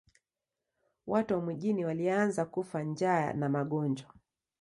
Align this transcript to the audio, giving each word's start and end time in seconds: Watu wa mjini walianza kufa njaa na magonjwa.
Watu 1.07 1.33
wa 1.33 1.41
mjini 1.41 1.85
walianza 1.85 2.45
kufa 2.45 2.83
njaa 2.83 3.33
na 3.33 3.49
magonjwa. 3.49 4.13